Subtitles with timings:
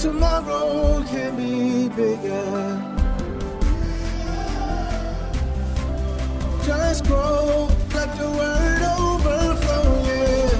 [0.00, 2.80] tomorrow can be bigger.
[6.64, 10.56] Just grow, let the word overflow, yeah.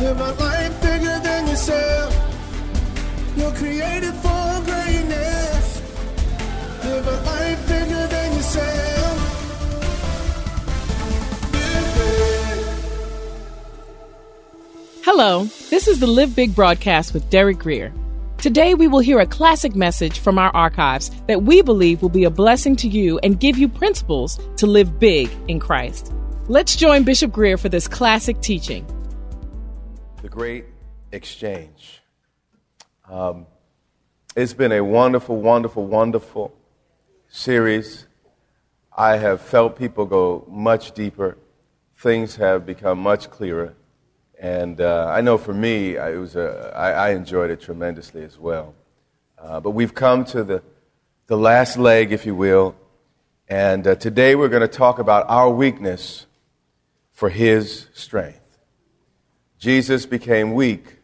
[0.00, 2.14] Live life bigger than yourself.
[3.38, 5.80] You're created for greatness.
[6.84, 9.16] Live a life bigger than yourself.
[15.04, 17.94] Hello, this is the Live Big broadcast with Derek Grier.
[18.40, 22.24] Today, we will hear a classic message from our archives that we believe will be
[22.24, 26.10] a blessing to you and give you principles to live big in Christ.
[26.48, 28.86] Let's join Bishop Grier for this classic teaching.
[30.22, 30.64] The Great
[31.12, 32.00] Exchange.
[33.10, 33.46] Um,
[34.34, 36.56] it's been a wonderful, wonderful, wonderful
[37.28, 38.06] series.
[38.96, 41.36] I have felt people go much deeper.
[41.98, 43.74] Things have become much clearer.
[44.40, 48.38] And uh, I know for me, it was a, I, I enjoyed it tremendously as
[48.38, 48.74] well.
[49.38, 50.62] Uh, but we've come to the,
[51.26, 52.74] the last leg, if you will.
[53.48, 56.24] And uh, today we're going to talk about our weakness
[57.12, 58.40] for his strength.
[59.58, 60.96] Jesus became weak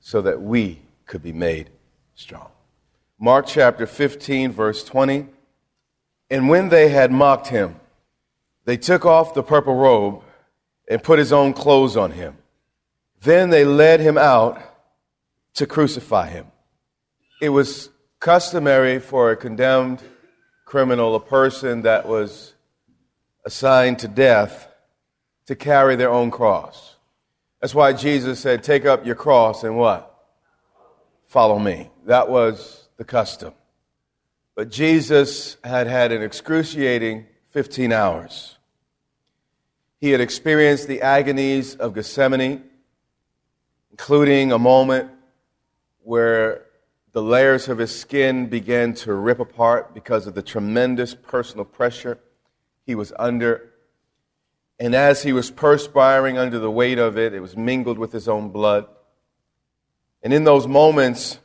[0.00, 1.68] so that we could be made
[2.14, 2.48] strong.
[3.18, 5.26] Mark chapter 15, verse 20.
[6.30, 7.76] And when they had mocked him,
[8.64, 10.22] they took off the purple robe
[10.88, 12.38] and put his own clothes on him.
[13.22, 14.60] Then they led him out
[15.54, 16.46] to crucify him.
[17.40, 20.02] It was customary for a condemned
[20.64, 22.54] criminal, a person that was
[23.44, 24.68] assigned to death,
[25.46, 26.96] to carry their own cross.
[27.60, 30.06] That's why Jesus said, Take up your cross and what?
[31.26, 31.90] Follow me.
[32.06, 33.52] That was the custom.
[34.54, 38.56] But Jesus had had an excruciating 15 hours.
[39.98, 42.69] He had experienced the agonies of Gethsemane
[44.00, 45.10] including a moment
[46.04, 46.64] where
[47.12, 52.18] the layers of his skin began to rip apart because of the tremendous personal pressure
[52.86, 53.68] he was under.
[54.78, 58.26] And as he was perspiring under the weight of it, it was mingled with his
[58.26, 58.86] own blood.
[60.22, 61.38] And in those moments,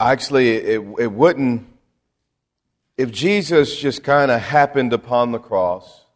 [0.00, 1.66] actually, it, it wouldn't,
[2.96, 6.06] if Jesus just kind of happened upon the cross,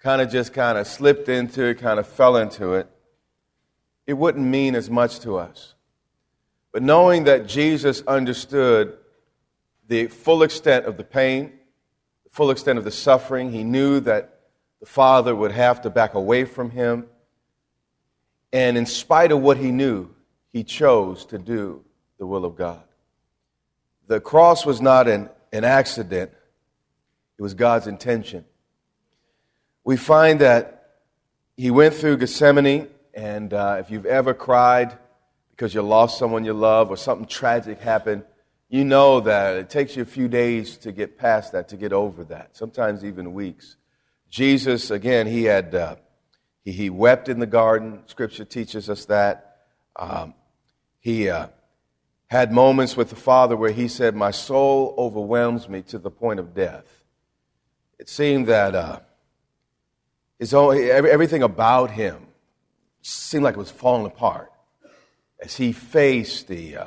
[0.00, 2.90] kind of just kind of slipped into it, kind of fell into it,
[4.06, 5.74] it wouldn't mean as much to us.
[6.72, 8.98] But knowing that Jesus understood
[9.86, 11.52] the full extent of the pain,
[12.24, 14.40] the full extent of the suffering, he knew that
[14.80, 17.06] the Father would have to back away from him.
[18.52, 20.10] And in spite of what he knew,
[20.52, 21.84] he chose to do
[22.18, 22.82] the will of God.
[24.06, 26.30] The cross was not an, an accident,
[27.38, 28.44] it was God's intention.
[29.82, 30.96] We find that
[31.56, 34.98] he went through Gethsemane and uh, if you've ever cried
[35.50, 38.24] because you lost someone you love or something tragic happened,
[38.68, 41.92] you know that it takes you a few days to get past that, to get
[41.92, 43.76] over that, sometimes even weeks.
[44.28, 45.96] Jesus, again, he had, uh,
[46.64, 48.00] he, he, wept in the garden.
[48.06, 49.58] Scripture teaches us that.
[49.94, 50.34] Um,
[50.98, 51.48] he uh,
[52.26, 56.40] had moments with the Father where he said, My soul overwhelms me to the point
[56.40, 57.04] of death.
[58.00, 59.00] It seemed that uh,
[60.40, 62.26] his own, everything about him
[63.04, 64.50] seemed like it was falling apart
[65.38, 66.86] as he faced the uh,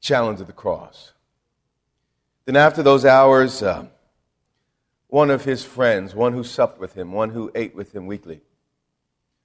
[0.00, 1.12] challenge of the cross.
[2.44, 3.86] Then, after those hours, uh,
[5.08, 8.40] one of his friends, one who supped with him, one who ate with him weekly,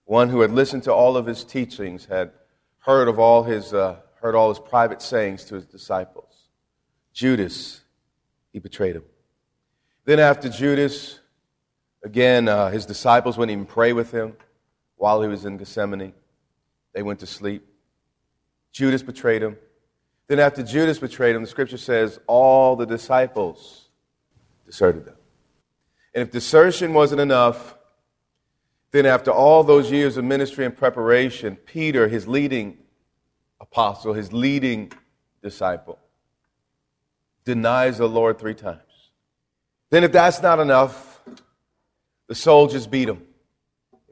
[0.05, 2.31] one who had listened to all of his teachings, had
[2.79, 6.49] heard of all his, uh, heard all his private sayings to his disciples.
[7.13, 7.81] Judas,
[8.51, 9.03] he betrayed him.
[10.05, 11.19] Then, after Judas,
[12.03, 14.35] again, uh, his disciples wouldn't even pray with him
[15.03, 16.13] while he was in Gethsemane.
[16.93, 17.67] They went to sleep.
[18.71, 19.57] Judas betrayed him.
[20.27, 23.89] Then, after Judas betrayed him, the scripture says all the disciples
[24.65, 25.17] deserted them.
[26.15, 27.75] And if desertion wasn't enough,
[28.91, 32.77] then after all those years of ministry and preparation, Peter, his leading
[33.59, 34.89] apostle, his leading
[35.41, 35.99] disciple,
[37.43, 38.79] denies the Lord three times.
[39.89, 41.21] Then, if that's not enough,
[42.27, 43.21] the soldiers beat him.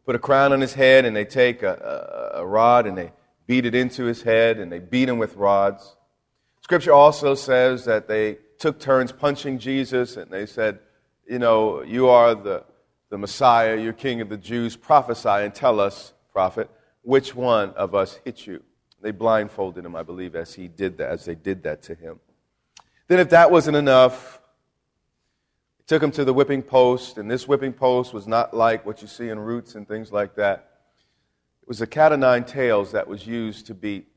[0.06, 3.12] Put a crown on his head and they take a, a, a rod and they
[3.48, 5.96] beat it into his head and they beat him with rods.
[6.62, 10.80] Scripture also says that they took turns punching Jesus and they said,
[11.28, 12.64] You know, you are the,
[13.10, 14.76] the Messiah, you're King of the Jews.
[14.76, 16.70] Prophesy and tell us, prophet,
[17.02, 18.64] which one of us hit you.
[19.02, 22.20] They blindfolded him, I believe, as he did that, as they did that to him.
[23.08, 24.41] Then, if that wasn't enough,
[25.92, 29.10] took him to the whipping post, and this whipping post was not like what you
[29.10, 30.80] see in roots and things like that.
[31.62, 34.08] It was a cat o' nine tails that was used to beat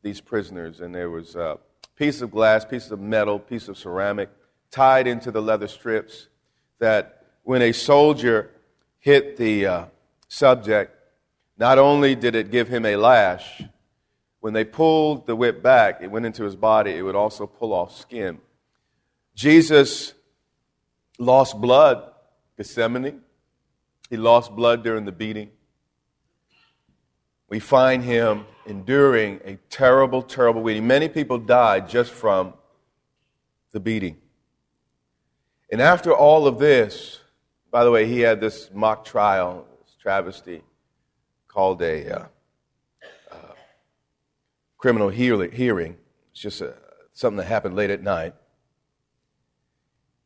[0.00, 1.58] these prisoners, and there was a
[1.96, 4.30] piece of glass, piece of metal, piece of ceramic
[4.70, 6.28] tied into the leather strips
[6.78, 8.52] that when a soldier
[9.00, 9.84] hit the uh,
[10.28, 10.94] subject,
[11.56, 13.64] not only did it give him a lash,
[14.38, 17.72] when they pulled the whip back, it went into his body, it would also pull
[17.72, 18.38] off skin.
[19.34, 20.14] Jesus
[21.18, 22.10] lost blood,
[22.56, 23.20] Gethsemane.
[24.08, 25.50] He lost blood during the beating.
[27.48, 30.86] We find him enduring a terrible, terrible beating.
[30.86, 32.54] Many people died just from
[33.72, 34.18] the beating.
[35.70, 37.20] And after all of this,
[37.70, 40.62] by the way, he had this mock trial, this travesty,
[41.46, 42.26] called a uh,
[43.30, 43.36] uh,
[44.78, 45.96] criminal hearing.
[46.32, 46.74] It's just a, uh,
[47.12, 48.34] something that happened late at night.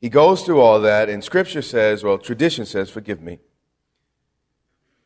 [0.03, 3.39] He goes through all that, and Scripture says, well, tradition says, forgive me,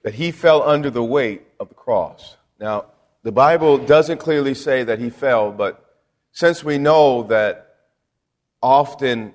[0.02, 2.38] that he fell under the weight of the cross.
[2.58, 2.86] Now,
[3.22, 5.98] the Bible doesn't clearly say that he fell, but
[6.32, 7.76] since we know that
[8.62, 9.34] often,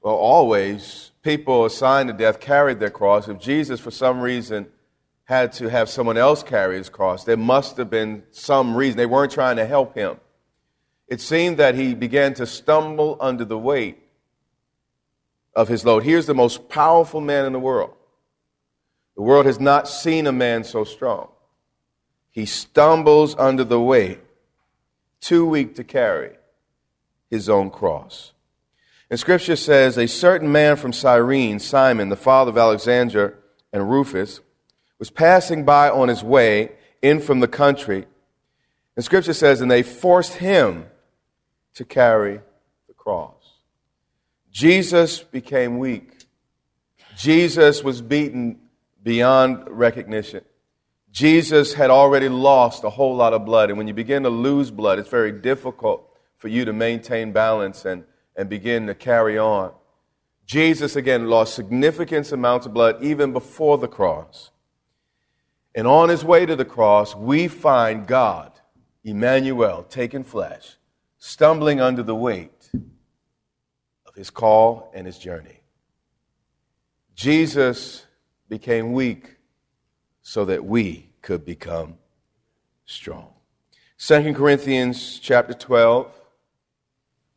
[0.00, 4.66] well, always, people assigned to death carried their cross, if Jesus, for some reason,
[5.24, 8.96] had to have someone else carry his cross, there must have been some reason.
[8.96, 10.16] They weren't trying to help him.
[11.06, 13.98] It seemed that he began to stumble under the weight
[15.56, 16.04] of his load.
[16.04, 17.94] Here's the most powerful man in the world.
[19.16, 21.28] The world has not seen a man so strong.
[22.30, 24.20] He stumbles under the weight,
[25.22, 26.36] too weak to carry
[27.30, 28.34] his own cross.
[29.08, 33.38] And scripture says, A certain man from Cyrene, Simon, the father of Alexander
[33.72, 34.40] and Rufus,
[34.98, 38.04] was passing by on his way in from the country.
[38.94, 40.86] And scripture says, And they forced him
[41.74, 42.40] to carry
[42.88, 43.45] the cross.
[44.56, 46.24] Jesus became weak.
[47.14, 48.58] Jesus was beaten
[49.02, 50.42] beyond recognition.
[51.12, 53.68] Jesus had already lost a whole lot of blood.
[53.68, 56.08] And when you begin to lose blood, it's very difficult
[56.38, 58.04] for you to maintain balance and,
[58.34, 59.74] and begin to carry on.
[60.46, 64.52] Jesus, again, lost significant amounts of blood even before the cross.
[65.74, 68.52] And on his way to the cross, we find God,
[69.04, 70.78] Emmanuel, taken flesh,
[71.18, 72.55] stumbling under the weight
[74.16, 75.60] his call and his journey.
[77.14, 78.04] Jesus
[78.48, 79.36] became weak
[80.22, 81.94] so that we could become
[82.86, 83.28] strong.
[83.98, 86.06] 2 Corinthians chapter 12.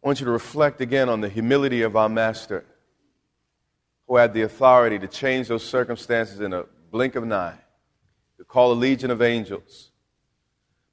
[0.02, 2.66] I want you to reflect again on the humility of our master
[4.08, 7.58] who had the authority to change those circumstances in a blink of an eye,
[8.38, 9.92] to call a legion of angels.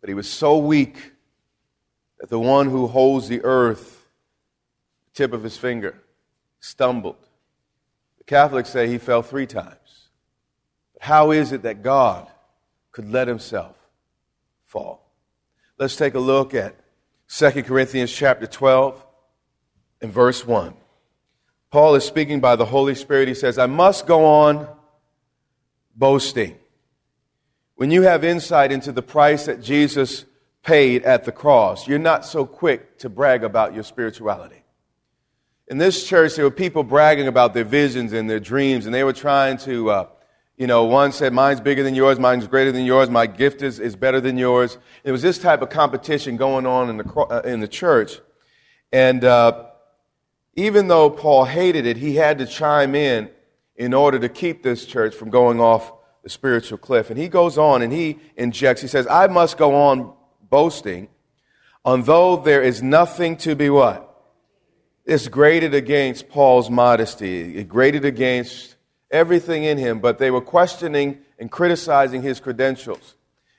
[0.00, 1.12] But he was so weak
[2.18, 3.95] that the one who holds the earth
[5.16, 6.00] tip of his finger,
[6.60, 7.16] stumbled.
[8.18, 10.10] The Catholics say he fell three times.
[10.92, 12.30] But how is it that God
[12.92, 13.76] could let himself
[14.64, 15.10] fall?
[15.78, 16.76] Let's take a look at
[17.28, 19.04] 2 Corinthians chapter 12
[20.02, 20.74] and verse 1.
[21.70, 23.26] Paul is speaking by the Holy Spirit.
[23.26, 24.68] He says, I must go on
[25.94, 26.58] boasting.
[27.74, 30.26] When you have insight into the price that Jesus
[30.62, 34.62] paid at the cross, you're not so quick to brag about your spirituality
[35.68, 39.02] in this church, there were people bragging about their visions and their dreams, and they
[39.02, 40.06] were trying to, uh,
[40.56, 43.80] you know, one said, Mine's bigger than yours, mine's greater than yours, my gift is,
[43.80, 44.78] is better than yours.
[45.02, 48.20] It was this type of competition going on in the, uh, in the church.
[48.92, 49.66] And uh,
[50.54, 53.28] even though Paul hated it, he had to chime in
[53.74, 55.92] in order to keep this church from going off
[56.22, 57.10] the spiritual cliff.
[57.10, 60.12] And he goes on and he injects, he says, I must go on
[60.48, 61.08] boasting,
[61.84, 64.05] although there is nothing to be what?
[65.06, 67.56] It's graded against Paul's modesty.
[67.56, 68.74] It graded against
[69.08, 73.14] everything in him, but they were questioning and criticizing his credentials.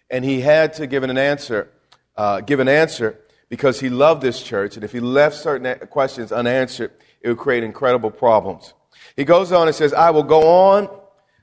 [0.10, 1.72] And he had to give an answer,
[2.18, 4.76] uh, give an answer because he loved this church.
[4.76, 8.74] And if he left certain questions unanswered, it would create incredible problems.
[9.16, 10.90] He goes on and says, I will go on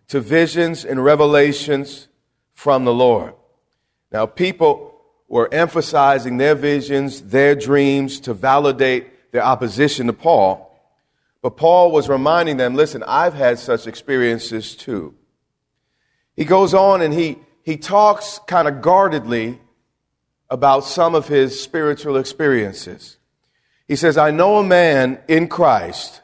[0.09, 2.09] to visions and revelations
[2.53, 3.33] from the Lord.
[4.13, 10.81] Now, people were emphasizing their visions, their dreams to validate their opposition to Paul.
[11.43, 15.17] But Paul was reminding them listen, I've had such experiences too.
[16.37, 19.59] He goes on and he, he talks kind of guardedly
[20.49, 23.17] about some of his spiritual experiences.
[23.89, 26.23] He says, I know a man in Christ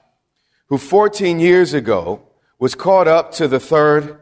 [0.69, 2.23] who 14 years ago
[2.61, 4.21] was caught up to the third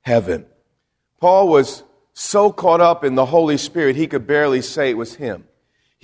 [0.00, 0.44] heaven.
[1.20, 5.14] Paul was so caught up in the Holy Spirit, he could barely say it was
[5.14, 5.46] him.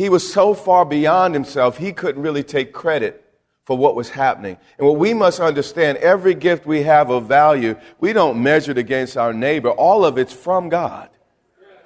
[0.01, 3.23] He was so far beyond himself, he couldn't really take credit
[3.67, 4.57] for what was happening.
[4.79, 8.79] And what we must understand, every gift we have of value, we don't measure it
[8.79, 9.69] against our neighbor.
[9.69, 11.11] All of it's from God.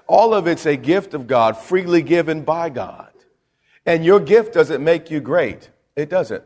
[0.06, 3.10] All of it's a gift of God, freely given by God.
[3.84, 5.70] And your gift doesn't make you great.
[5.96, 6.44] It doesn't.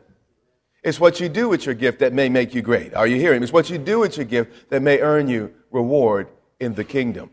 [0.83, 2.95] It's what you do with your gift that may make you great.
[2.95, 3.41] Are you hearing?
[3.41, 3.43] Me?
[3.43, 7.29] It's what you do with your gift that may earn you reward in the kingdom.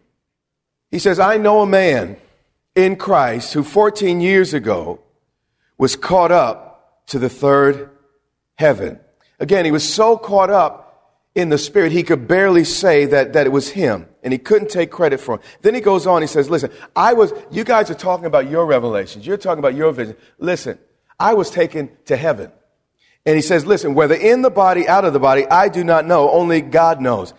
[0.90, 2.18] He says, I know a man
[2.76, 5.00] in Christ who 14 years ago
[5.78, 7.90] was caught up to the third
[8.54, 9.00] heaven.
[9.40, 10.86] Again, he was so caught up
[11.34, 14.70] in the spirit, he could barely say that, that it was him, and he couldn't
[14.70, 15.42] take credit for it.
[15.60, 18.64] Then he goes on, he says, listen, I was, you guys are talking about your
[18.64, 19.26] revelations.
[19.26, 20.16] You're talking about your vision.
[20.38, 20.78] Listen,
[21.20, 22.50] I was taken to heaven.
[23.26, 26.06] And he says, listen, whether in the body, out of the body, I do not
[26.06, 26.30] know.
[26.30, 27.34] Only God knows.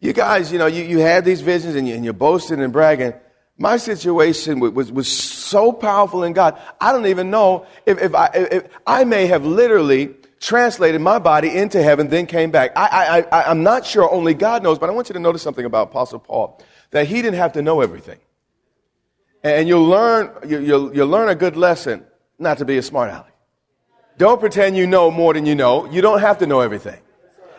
[0.00, 2.72] You guys, you know, you, you had these visions and, you, and you're boasting and
[2.72, 3.12] bragging.
[3.58, 6.58] My situation was, was, so powerful in God.
[6.80, 11.54] I don't even know if, if I, if I may have literally translated my body
[11.54, 12.72] into heaven, then came back.
[12.74, 12.86] I,
[13.30, 15.64] I, I, I'm not sure, only God knows, but I want you to notice something
[15.64, 18.18] about Apostle Paul, that he didn't have to know everything.
[19.44, 22.04] And you'll learn, you'll, you'll learn a good lesson
[22.38, 23.32] not to be a smart aleck.
[24.18, 25.90] Don't pretend you know more than you know.
[25.90, 27.00] You don't have to know everything.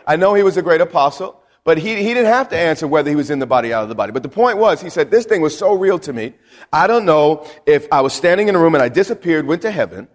[0.06, 3.10] I know he was a great apostle, but he, he didn't have to answer whether
[3.10, 4.12] he was in the body, or out of the body.
[4.12, 6.34] But the point was, he said, this thing was so real to me.
[6.72, 9.70] I don't know if I was standing in a room and I disappeared, went to
[9.70, 10.08] heaven,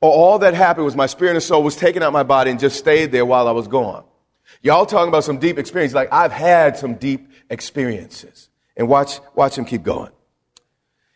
[0.00, 2.60] or all that happened was my spirit and soul was taken out my body and
[2.60, 4.04] just stayed there while I was gone.
[4.60, 5.94] Y'all talking about some deep experience.
[5.94, 8.48] Like I've had some deep experiences.
[8.76, 10.10] And watch, watch him keep going.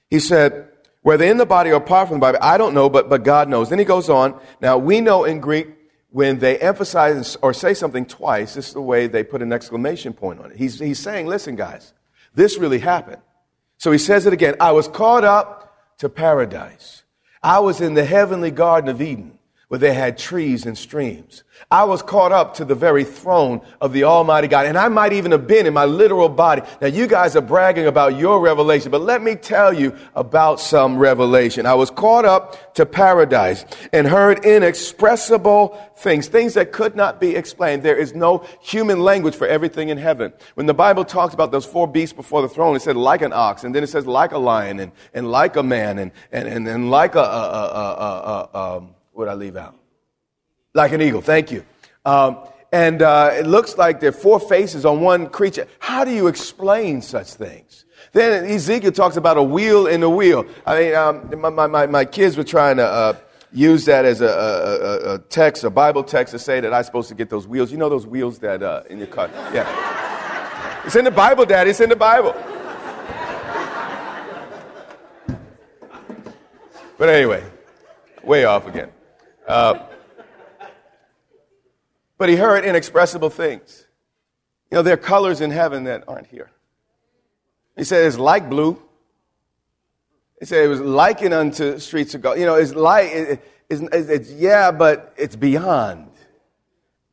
[0.09, 0.69] He said,
[1.03, 3.49] whether in the body or apart from the body, I don't know, but, but God
[3.49, 3.69] knows.
[3.69, 4.39] Then he goes on.
[4.61, 5.69] Now we know in Greek,
[6.11, 10.13] when they emphasize or say something twice, this is the way they put an exclamation
[10.13, 10.57] point on it.
[10.57, 11.93] He's, he's saying, listen guys,
[12.35, 13.23] this really happened.
[13.79, 14.57] So he says it again.
[14.61, 17.05] I was caught up to paradise.
[17.43, 19.39] I was in the heavenly Garden of Eden
[19.71, 21.45] where they had trees and streams.
[21.71, 24.67] I was caught up to the very throne of the Almighty God.
[24.67, 26.63] And I might even have been in my literal body.
[26.81, 30.99] Now, you guys are bragging about your revelation, but let me tell you about some
[30.99, 31.67] revelation.
[31.67, 37.37] I was caught up to paradise and heard inexpressible things, things that could not be
[37.37, 37.85] explained.
[37.85, 40.33] There is no human language for everything in heaven.
[40.55, 43.33] When the Bible talks about those four beasts before the throne, it said like an
[43.33, 46.49] ox, and then it says like a lion, and, and like a man, and, and,
[46.49, 49.77] and, and like a, a, a, a, a um, what I leave out?
[50.75, 51.21] Like an eagle.
[51.21, 51.65] Thank you.
[52.05, 52.39] Um,
[52.73, 55.67] and uh, it looks like there are four faces on one creature.
[55.79, 57.85] How do you explain such things?
[58.13, 60.47] Then Ezekiel talks about a wheel in a wheel.
[60.67, 63.17] I mean, um, my, my, my kids were trying to uh,
[63.53, 67.09] use that as a, a, a, text, a Bible text to say that I'm supposed
[67.09, 67.71] to get those wheels.
[67.71, 69.29] You know those wheels that uh, in your car?
[69.53, 70.83] Yeah.
[70.85, 71.71] It's in the Bible, Daddy.
[71.71, 72.35] It's in the Bible.
[76.97, 77.45] But anyway,
[78.23, 78.91] way off again.
[79.47, 79.87] Uh,
[82.19, 83.87] but he heard inexpressible things.
[84.71, 86.51] You know, there are colors in heaven that aren't here.
[87.77, 88.81] He said it's like blue.
[90.39, 92.39] He said it was likened unto streets of gold.
[92.39, 96.11] You know, it's like, it, it's, it's, yeah, but it's beyond.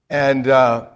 [0.09, 0.87] And uh,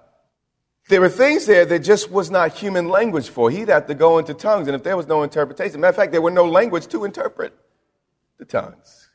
[0.90, 3.50] there were things there that just was not human language for.
[3.50, 6.12] He'd have to go into tongues, and if there was no interpretation, matter of fact,
[6.12, 7.58] there were no language to interpret
[8.38, 9.10] the tongues.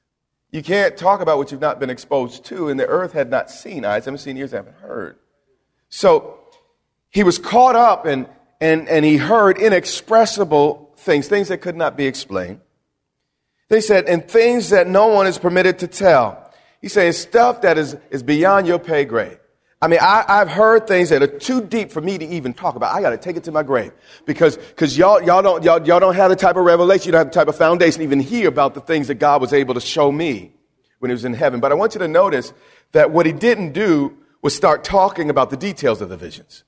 [0.50, 3.50] You can't talk about what you've not been exposed to, and the earth had not
[3.50, 3.84] seen.
[3.84, 5.16] Eyes haven't seen, ears haven't heard.
[5.88, 6.38] So
[7.10, 8.26] he was caught up and,
[8.60, 12.60] and, and he heard inexpressible things, things that could not be explained.
[13.68, 16.52] They said, and things that no one is permitted to tell.
[16.80, 19.38] He said, stuff that is, is beyond your pay grade.
[19.80, 22.76] I mean, I, have heard things that are too deep for me to even talk
[22.76, 22.94] about.
[22.94, 23.92] I got to take it to my grave
[24.24, 27.26] because because y'all y'all don't y'all, y'all don't have the type of revelation, you don't
[27.26, 29.80] have the type of foundation, even hear about the things that God was able to
[29.80, 30.52] show me
[30.98, 31.60] when He was in heaven.
[31.60, 32.54] But I want you to notice
[32.92, 36.64] that what He didn't do was start talking about the details of the visions.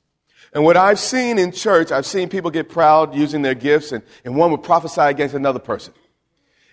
[0.53, 4.03] And what I've seen in church, I've seen people get proud using their gifts, and,
[4.25, 5.95] and one would prophesy against another person,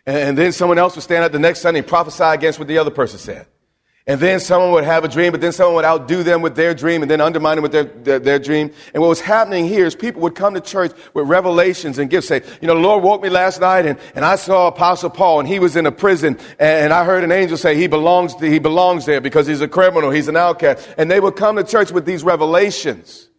[0.05, 2.67] and, and then someone else would stand up the next Sunday and prophesy against what
[2.67, 3.47] the other person said.
[4.07, 6.75] And then someone would have a dream, but then someone would outdo them with their
[6.75, 8.71] dream and then undermine them with their, their, their, dream.
[8.93, 12.27] And what was happening here is people would come to church with revelations and gifts.
[12.27, 15.39] Say, you know, the Lord woke me last night and, and I saw Apostle Paul
[15.39, 18.35] and he was in a prison and, and I heard an angel say he belongs,
[18.35, 20.87] to, he belongs there because he's a criminal, he's an outcast.
[20.99, 23.29] And they would come to church with these revelations.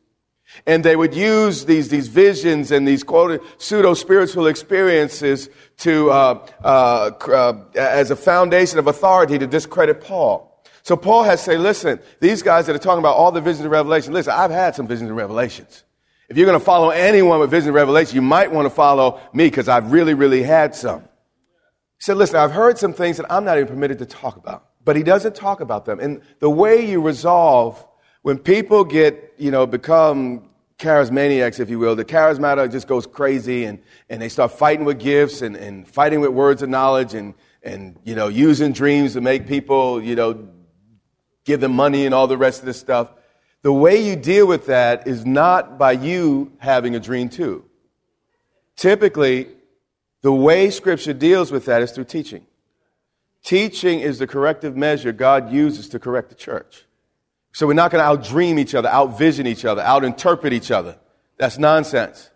[0.66, 6.46] And they would use these, these visions and these quoted pseudo spiritual experiences to, uh,
[6.64, 10.55] uh, uh, as a foundation of authority to discredit Paul.
[10.86, 13.64] So Paul has to say, listen, these guys that are talking about all the visions
[13.64, 15.82] of revelation, listen, I've had some visions and revelations.
[16.28, 19.20] If you're going to follow anyone with visions and revelation, you might want to follow
[19.32, 21.00] me because I've really, really had some.
[21.00, 24.68] He said, listen, I've heard some things that I'm not even permitted to talk about.
[24.84, 25.98] But he doesn't talk about them.
[25.98, 27.84] And the way you resolve
[28.22, 33.64] when people get, you know, become charismaniacs, if you will, the charismatic just goes crazy
[33.64, 37.34] and, and they start fighting with gifts and, and fighting with words of knowledge and,
[37.64, 40.48] and, you know, using dreams to make people, you know,
[41.46, 43.08] give them money and all the rest of this stuff.
[43.62, 47.64] The way you deal with that is not by you having a dream too.
[48.76, 49.48] Typically,
[50.20, 52.46] the way Scripture deals with that is through teaching.
[53.42, 56.84] Teaching is the corrective measure God uses to correct the church.
[57.52, 60.98] So we're not going to outdream each other, outvision each other, outinterpret each other.
[61.38, 62.30] That's nonsense.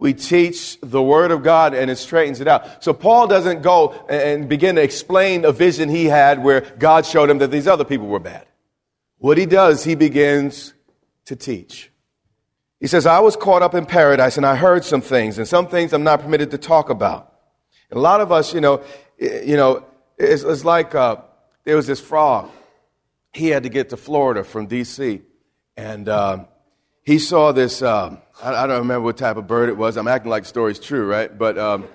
[0.00, 2.82] We teach the Word of God and it straightens it out.
[2.82, 7.28] So Paul doesn't go and begin to explain a vision he had where God showed
[7.28, 8.46] him that these other people were bad.
[9.18, 10.72] What he does, he begins
[11.26, 11.92] to teach.
[12.80, 15.68] He says, I was caught up in paradise and I heard some things and some
[15.68, 17.34] things I'm not permitted to talk about.
[17.90, 18.82] And a lot of us, you know,
[19.18, 19.84] you know,
[20.16, 21.16] it's, it's like uh,
[21.64, 22.50] there was this frog.
[23.34, 25.20] He had to get to Florida from D.C.
[25.76, 26.46] and uh,
[27.02, 27.82] he saw this.
[27.82, 29.96] Uh, I, I, don't remember what type of bird it was.
[29.96, 31.36] I'm acting like the story's true, right?
[31.36, 31.86] But um,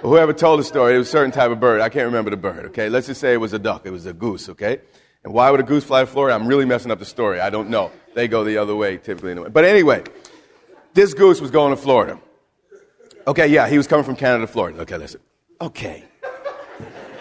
[0.00, 1.80] whoever told the story, it was a certain type of bird.
[1.80, 2.88] I can't remember the bird, okay?
[2.88, 3.82] Let's just say it was a duck.
[3.84, 4.80] It was a goose, okay?
[5.24, 6.34] And why would a goose fly to Florida?
[6.34, 7.40] I'm really messing up the story.
[7.40, 7.90] I don't know.
[8.14, 9.32] They go the other way typically.
[9.32, 9.50] Anyway.
[9.50, 10.04] But anyway,
[10.94, 12.18] this goose was going to Florida.
[13.26, 14.80] Okay, yeah, he was coming from Canada to Florida.
[14.80, 15.20] Okay, listen.
[15.60, 16.04] Okay.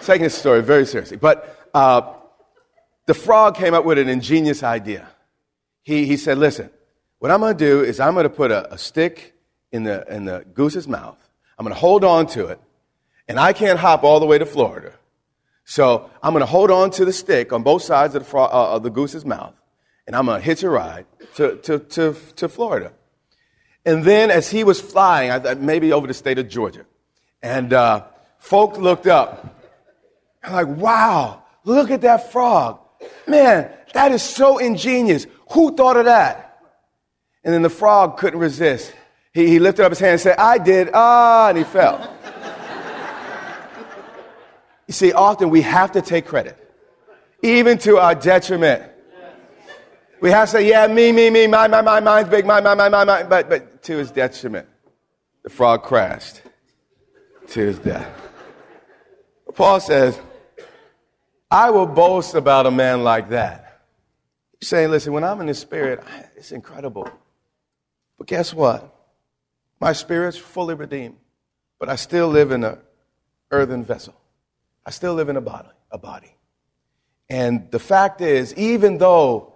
[0.01, 1.17] Taking this story very seriously.
[1.17, 2.13] But uh,
[3.05, 5.09] the frog came up with an ingenious idea
[5.89, 6.69] he, he said, Listen,
[7.17, 9.33] what I'm going to do is I'm going to put a, a stick
[9.71, 11.17] in the, in the goose's mouth.
[11.57, 12.59] I'm going to hold on to it,
[13.27, 14.93] and I can't hop all the way to Florida.
[15.65, 18.75] So I'm going to hold on to the stick on both sides of the, uh,
[18.75, 19.55] of the goose's mouth,
[20.05, 22.93] and I'm going to hitch a ride to, to, to, to Florida.
[23.83, 26.85] And then as he was flying, I thought maybe over the state of Georgia,
[27.41, 28.05] and uh,
[28.37, 29.59] folk looked up,
[30.47, 32.79] like, wow, look at that frog.
[33.27, 35.25] Man, that is so ingenious.
[35.51, 36.59] Who thought of that?
[37.43, 38.93] And then the frog couldn't resist.
[39.33, 40.89] He, he lifted up his hand and said, I did.
[40.93, 42.13] Ah, and he fell.
[44.87, 46.57] you see, often we have to take credit,
[47.41, 48.83] even to our detriment.
[50.21, 52.75] We have to say, yeah, me, me, me, my, my, my, mine's big, my, my,
[52.75, 54.67] my, my, my, but, but to his detriment.
[55.43, 56.41] The frog crashed
[57.47, 58.09] to his death.
[59.55, 60.19] Paul says,
[61.49, 63.68] I will boast about a man like that
[64.61, 66.03] saying, listen, when I'm in the spirit,
[66.35, 67.09] it's incredible.
[68.17, 68.95] But guess what?
[69.79, 71.17] My spirit's fully redeemed,
[71.79, 72.77] but I still live in an
[73.51, 74.13] earthen vessel.
[74.85, 76.35] I still live in a body, a body.
[77.29, 79.53] And the fact is, even though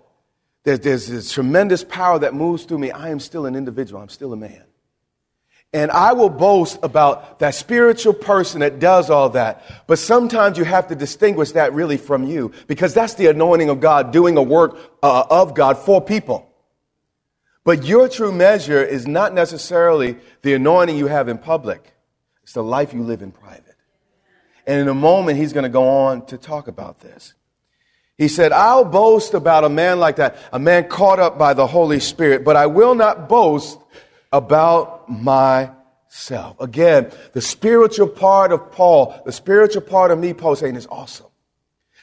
[0.64, 4.02] there's, there's this tremendous power that moves through me, I am still an individual.
[4.02, 4.64] I'm still a man.
[5.74, 9.64] And I will boast about that spiritual person that does all that.
[9.88, 13.80] But sometimes you have to distinguish that really from you because that's the anointing of
[13.80, 16.48] God doing a work uh, of God for people.
[17.64, 21.94] But your true measure is not necessarily the anointing you have in public.
[22.44, 23.76] It's the life you live in private.
[24.68, 27.34] And in a moment, he's going to go on to talk about this.
[28.18, 31.66] He said, I'll boast about a man like that, a man caught up by the
[31.66, 33.80] Holy Spirit, but I will not boast
[34.34, 36.60] about myself.
[36.60, 41.28] Again, the spiritual part of Paul, the spiritual part of me, Paul saying, is awesome.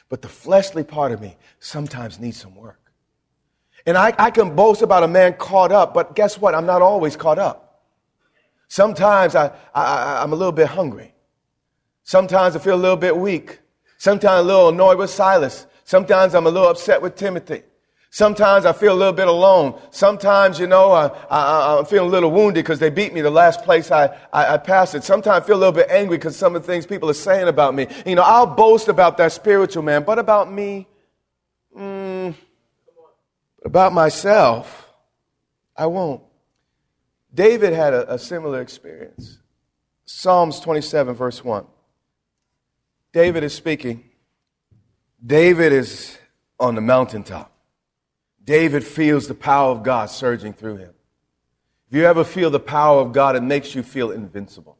[0.09, 2.79] But the fleshly part of me sometimes needs some work.
[3.85, 6.55] And I, I can boast about a man caught up, but guess what?
[6.55, 7.83] I'm not always caught up.
[8.67, 11.13] Sometimes I, I, I'm a little bit hungry.
[12.03, 13.59] Sometimes I feel a little bit weak.
[13.97, 15.65] Sometimes a little annoyed with Silas.
[15.83, 17.63] Sometimes I'm a little upset with Timothy.
[18.13, 19.79] Sometimes I feel a little bit alone.
[19.89, 23.31] Sometimes, you know, I, I, am feeling a little wounded because they beat me the
[23.31, 25.05] last place I, I, I passed it.
[25.05, 27.47] Sometimes I feel a little bit angry because some of the things people are saying
[27.47, 27.87] about me.
[28.05, 30.87] You know, I'll boast about that spiritual man, but about me,
[31.75, 32.35] mm,
[33.63, 34.89] about myself,
[35.77, 36.21] I won't.
[37.33, 39.39] David had a, a similar experience.
[40.03, 41.65] Psalms 27, verse 1.
[43.13, 44.03] David is speaking.
[45.25, 46.17] David is
[46.59, 47.50] on the mountaintop.
[48.43, 50.93] David feels the power of God surging through him.
[51.89, 54.77] If you ever feel the power of God, it makes you feel invincible.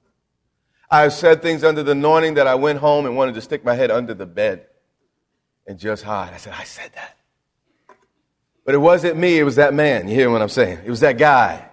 [0.90, 3.64] I have said things under the anointing that I went home and wanted to stick
[3.64, 4.66] my head under the bed
[5.68, 6.34] and just hide.
[6.34, 7.18] I said, I said that.
[8.66, 10.08] But it wasn't me, it was that man.
[10.08, 10.80] You hear what I'm saying?
[10.86, 11.68] It was that guy.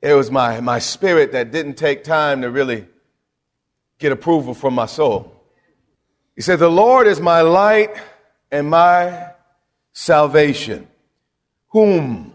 [0.00, 2.86] It was my, my spirit that didn't take time to really
[3.98, 5.34] get approval from my soul.
[6.36, 7.90] He said, The Lord is my light
[8.50, 9.30] and my
[9.98, 10.86] salvation.
[11.70, 12.32] Whom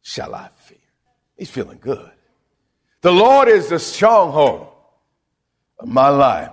[0.00, 0.78] shall I fear?
[1.36, 2.10] He's feeling good.
[3.02, 4.68] The Lord is the stronghold
[5.78, 6.50] of my life.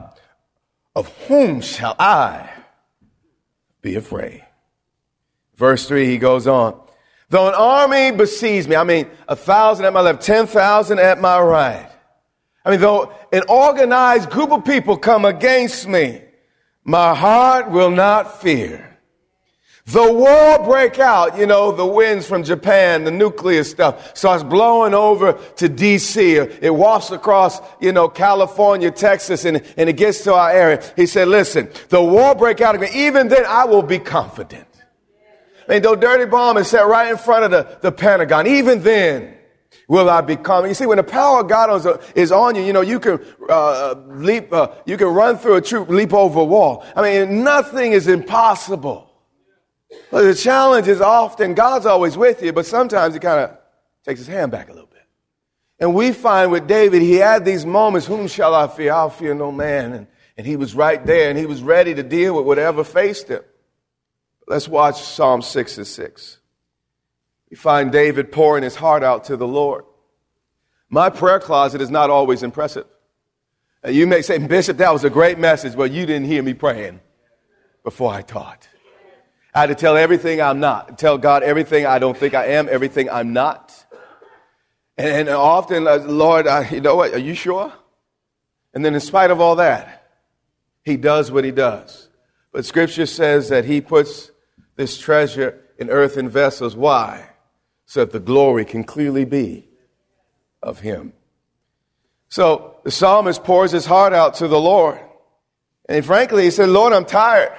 [0.96, 2.50] Of whom shall I
[3.82, 4.44] be afraid?
[5.56, 6.78] Verse 3, he goes on.
[7.30, 11.22] Though an army besieges me, I mean, a thousand at my left, ten thousand at
[11.22, 11.90] my right.
[12.66, 16.22] I mean, though an organized group of people come against me,
[16.84, 18.87] my heart will not fear.
[19.88, 24.94] The war break out, you know, the winds from Japan, the nuclear stuff starts blowing
[24.94, 26.60] over to DC.
[26.62, 30.84] It wafts across, you know, California, Texas, and, and it gets to our area.
[30.98, 32.90] He said, listen, the war break out again.
[32.94, 34.68] Even then I will be confident.
[35.70, 38.84] I mean, though dirty bomb is set right in front of the, the Pentagon, even
[38.84, 39.36] then,
[39.88, 40.66] will I become.
[40.66, 43.24] You see, when the power of God is, is on you, you know, you can
[43.50, 46.86] uh, leap, uh, you can run through a troop, leap over a wall.
[46.94, 49.07] I mean, nothing is impossible.
[50.12, 53.58] But the challenge is often God's always with you, but sometimes he kind of
[54.06, 55.04] takes his hand back a little bit.
[55.80, 58.94] And we find with David, he had these moments, whom shall I fear?
[58.94, 59.94] I'll fear no man.
[59.94, 63.28] And, and he was right there and he was ready to deal with whatever faced
[63.28, 63.42] him.
[64.48, 66.38] Let's watch Psalm 6 and 6.
[67.50, 69.84] We find David pouring his heart out to the Lord.
[70.90, 72.86] My prayer closet is not always impressive.
[73.84, 76.54] And you may say, Bishop, that was a great message, but you didn't hear me
[76.54, 77.02] praying
[77.84, 78.68] before I taught.
[79.58, 82.70] I had to tell everything I'm not, tell God everything I don't think I am,
[82.70, 83.74] everything I'm not.
[85.00, 87.16] And, and often, uh, Lord, I, you know what?
[87.16, 87.74] Are you sure?
[88.76, 90.12] And then, in spite of all that,
[90.86, 92.08] He does what He does.
[92.52, 94.30] But Scripture says that He puts
[94.76, 96.76] this treasure in earthen vessels.
[96.76, 97.28] Why?
[97.88, 99.68] So that the glory can clearly be
[100.62, 101.14] of Him.
[102.30, 105.00] So the psalmist pours his heart out to the Lord.
[105.90, 107.58] And frankly, he said, Lord, I'm tired.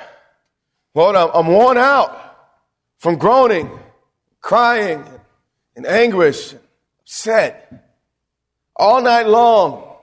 [0.98, 2.36] Lord, I'm, worn out
[2.98, 3.70] from groaning,
[4.40, 5.04] crying,
[5.76, 6.56] and anguish,
[7.02, 7.72] upset.
[8.74, 9.94] All night long,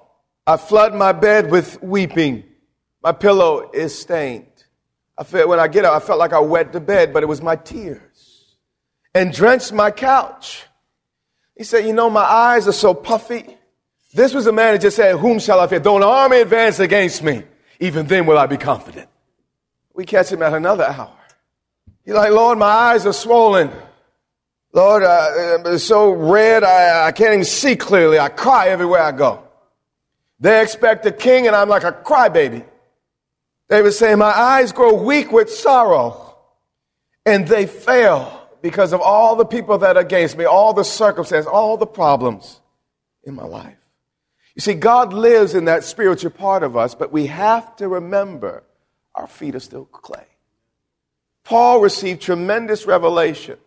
[0.47, 2.45] I flood my bed with weeping.
[3.03, 4.47] My pillow is stained.
[5.17, 7.25] I felt, when I get up, I felt like I wet the bed, but it
[7.25, 8.55] was my tears.
[9.13, 10.63] And drenched my couch.
[11.58, 13.58] He said, you know, my eyes are so puffy.
[14.13, 15.79] This was a man who just said, whom shall I fear?
[15.79, 17.43] Though an army advance against me,
[17.81, 19.10] even then will I be confident.
[19.95, 21.17] We catch him at another hour.
[22.03, 23.71] He's like, Lord, my eyes are swollen.
[24.73, 28.19] Lord, uh, it's so red, I, I can't even see clearly.
[28.19, 29.41] I cry everywhere I go.
[30.39, 32.65] They expect a king, and I'm like a crybaby.
[33.69, 36.38] They would say, My eyes grow weak with sorrow,
[37.25, 41.47] and they fail because of all the people that are against me, all the circumstances,
[41.47, 42.60] all the problems
[43.23, 43.77] in my life.
[44.55, 48.63] You see, God lives in that spiritual part of us, but we have to remember
[49.15, 50.25] our feet are still clay.
[51.43, 53.58] Paul received tremendous revelation.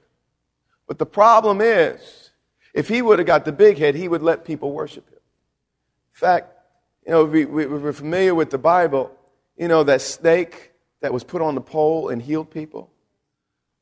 [0.87, 2.31] But the problem is,
[2.75, 5.19] if he would have got the big head, he would let people worship him.
[5.19, 6.53] In fact,
[7.07, 9.11] you know, we, we, we're familiar with the Bible.
[9.57, 12.91] You know, that snake that was put on the pole and healed people.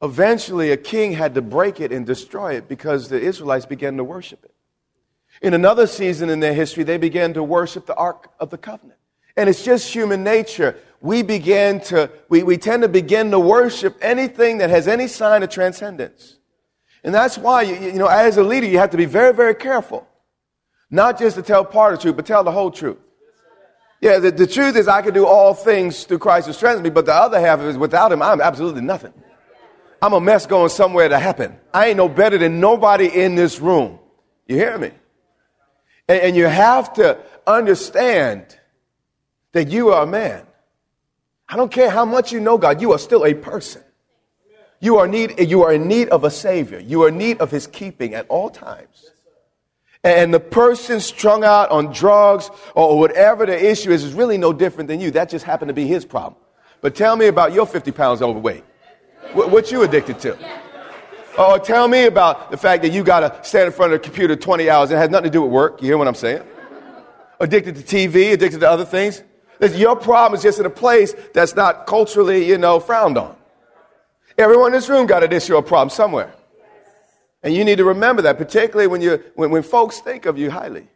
[0.02, 4.05] Eventually, a king had to break it and destroy it because the Israelites began to
[4.05, 4.55] worship it.
[5.42, 8.98] In another season in their history, they began to worship the Ark of the Covenant.
[9.37, 10.79] And it's just human nature.
[11.07, 15.45] We begin to, we, we tend to begin to worship anything that has any sign
[15.45, 16.37] of transcendence.
[17.05, 19.55] And that's why, you, you know, as a leader, you have to be very, very
[19.55, 20.05] careful.
[20.90, 22.99] Not just to tell part of the truth, but tell the whole truth.
[24.01, 26.90] Yeah, the, the truth is I can do all things through Christ who strengthens me,
[26.90, 29.14] but the other half is without him, I'm absolutely nothing.
[30.03, 31.57] I'm a mess going somewhere to happen.
[31.73, 34.01] I ain't no better than nobody in this room.
[34.49, 34.90] You hear me?
[36.09, 38.59] And, and you have to understand
[39.53, 40.42] that you are a man.
[41.48, 43.82] I don't care how much you know God, you are still a person.
[44.80, 46.78] You are, need, you are in need of a Savior.
[46.78, 49.11] You are in need of His keeping at all times.
[50.06, 54.52] And the person strung out on drugs or whatever the issue is is really no
[54.52, 55.11] different than you.
[55.11, 56.37] That just happened to be his problem.
[56.80, 58.62] But tell me about your 50 pounds overweight.
[59.32, 60.38] What, you addicted to?
[61.37, 64.04] Or tell me about the fact that you got to stand in front of the
[64.04, 65.82] computer 20 hours and it has nothing to do with work.
[65.82, 66.42] You hear what I'm saying?
[67.40, 69.24] Addicted to TV, addicted to other things.
[69.61, 73.37] Your problem is just in a place that's not culturally, you know, frowned on.
[74.38, 76.33] Everyone in this room got an issue or problem somewhere.
[77.42, 80.51] And you need to remember that, particularly when, you, when, when folks think of you
[80.51, 80.88] highly,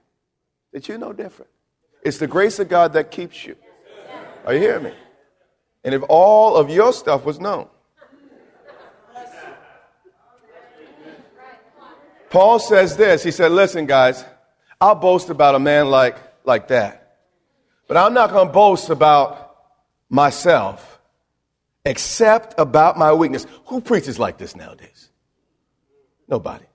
[0.73, 1.51] that you're no different.
[2.03, 3.57] It's the grace of God that keeps you.
[4.45, 4.93] Are you hearing me?
[5.85, 7.69] And if all of your stuff was known,
[12.31, 13.23] Paul says this.
[13.25, 14.25] He said, Listen, guys,
[14.81, 17.00] I'll boast about a man like, like that.
[17.91, 19.57] But I'm not going to boast about
[20.09, 21.01] myself
[21.85, 23.49] except about my weakness.
[23.67, 25.09] Who preaches like this nowadays?
[26.29, 26.67] Nobody.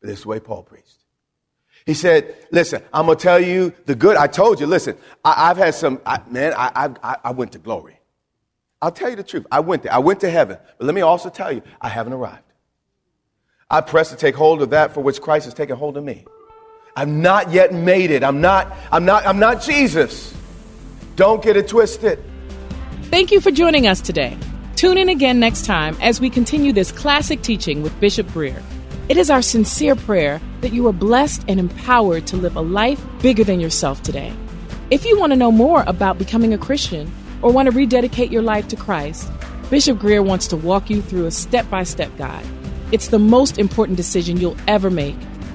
[0.00, 0.96] But this is the way Paul preached.
[1.84, 4.16] He said, listen, I'm going to tell you the good.
[4.16, 7.58] I told you, listen, I, have had some, I, man, I, I, I went to
[7.58, 8.00] glory.
[8.80, 9.46] I'll tell you the truth.
[9.52, 9.92] I went there.
[9.92, 10.56] I went to heaven.
[10.78, 12.40] But let me also tell you, I haven't arrived.
[13.68, 16.24] I press to take hold of that for which Christ has taken hold of me.
[16.94, 18.22] I've not yet made it.
[18.22, 20.34] I'm not, I'm not, I'm not Jesus.
[21.16, 22.22] Don't get it twisted.
[23.04, 24.36] Thank you for joining us today.
[24.76, 28.62] Tune in again next time as we continue this classic teaching with Bishop Grier.
[29.08, 33.02] It is our sincere prayer that you are blessed and empowered to live a life
[33.20, 34.32] bigger than yourself today.
[34.90, 38.42] If you want to know more about becoming a Christian or want to rededicate your
[38.42, 39.30] life to Christ,
[39.70, 42.46] Bishop Grier wants to walk you through a step by step guide.
[42.92, 45.16] It's the most important decision you'll ever make.